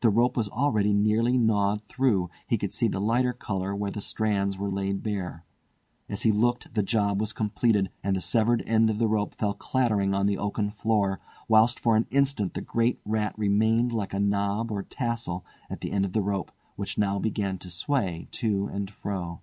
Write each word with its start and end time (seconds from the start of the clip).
The 0.00 0.10
rope 0.10 0.36
was 0.36 0.48
already 0.48 0.92
nearly 0.92 1.38
gnawed 1.38 1.82
through—he 1.82 2.58
could 2.58 2.72
see 2.72 2.88
the 2.88 3.00
lighter 3.00 3.32
colour 3.32 3.76
where 3.76 3.92
the 3.92 4.00
strands 4.00 4.58
were 4.58 4.72
laid 4.72 5.04
bare. 5.04 5.44
As 6.08 6.22
he 6.22 6.32
looked 6.32 6.74
the 6.74 6.82
job 6.82 7.20
was 7.20 7.32
completed, 7.32 7.88
and 8.02 8.16
the 8.16 8.20
severed 8.20 8.64
end 8.66 8.90
of 8.90 8.98
the 8.98 9.06
rope 9.06 9.36
fell 9.36 9.54
clattering 9.54 10.14
on 10.14 10.26
the 10.26 10.36
oaken 10.36 10.70
floor, 10.72 11.20
whilst 11.46 11.78
for 11.78 11.94
an 11.94 12.08
instant 12.10 12.54
the 12.54 12.60
great 12.60 12.98
rat 13.04 13.34
remained 13.38 13.92
like 13.92 14.12
a 14.12 14.18
knob 14.18 14.72
or 14.72 14.82
tassel 14.82 15.44
at 15.70 15.80
the 15.80 15.92
end 15.92 16.04
of 16.04 16.12
the 16.12 16.22
rope, 16.22 16.50
which 16.74 16.98
now 16.98 17.20
began 17.20 17.56
to 17.58 17.70
sway 17.70 18.26
to 18.32 18.66
and 18.66 18.90
fro. 18.90 19.42